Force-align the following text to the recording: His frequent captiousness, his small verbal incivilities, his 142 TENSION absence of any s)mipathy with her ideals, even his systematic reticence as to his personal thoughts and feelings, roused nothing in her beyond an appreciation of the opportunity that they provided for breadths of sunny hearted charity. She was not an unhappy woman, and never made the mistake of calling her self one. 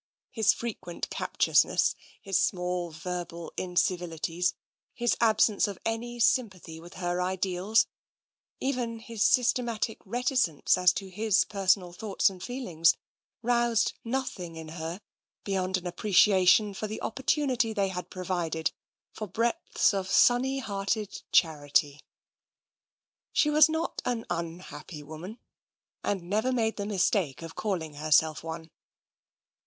His 0.31 0.51
frequent 0.51 1.07
captiousness, 1.11 1.93
his 2.19 2.39
small 2.39 2.89
verbal 2.89 3.53
incivilities, 3.55 4.55
his 4.95 5.13
142 5.19 5.19
TENSION 5.19 5.29
absence 5.29 5.67
of 5.67 5.79
any 5.85 6.17
s)mipathy 6.19 6.81
with 6.81 6.95
her 6.95 7.21
ideals, 7.21 7.85
even 8.59 8.97
his 8.97 9.21
systematic 9.23 9.99
reticence 10.03 10.75
as 10.75 10.91
to 10.93 11.11
his 11.11 11.45
personal 11.45 11.93
thoughts 11.93 12.31
and 12.31 12.41
feelings, 12.41 12.97
roused 13.43 13.93
nothing 14.03 14.55
in 14.55 14.69
her 14.69 15.01
beyond 15.43 15.77
an 15.77 15.85
appreciation 15.85 16.71
of 16.81 16.89
the 16.89 16.99
opportunity 17.03 17.71
that 17.71 17.93
they 17.95 18.01
provided 18.09 18.71
for 19.11 19.27
breadths 19.27 19.93
of 19.93 20.09
sunny 20.09 20.57
hearted 20.57 21.21
charity. 21.31 22.01
She 23.31 23.51
was 23.51 23.69
not 23.69 24.01
an 24.03 24.25
unhappy 24.31 25.03
woman, 25.03 25.37
and 26.03 26.23
never 26.23 26.51
made 26.51 26.77
the 26.77 26.87
mistake 26.87 27.43
of 27.43 27.53
calling 27.53 27.93
her 27.93 28.11
self 28.11 28.43
one. 28.43 28.71